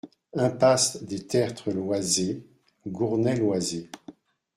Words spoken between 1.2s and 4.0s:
Tertres Loizé, Gournay-Loizé